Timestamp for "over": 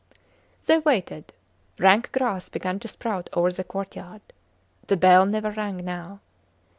3.33-3.51